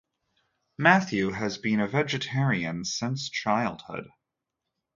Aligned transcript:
Matthew 0.79 1.29
has 1.29 1.59
been 1.59 1.79
a 1.79 1.87
vegetarian 1.87 2.85
since 2.85 3.29
childhood. 3.29 4.09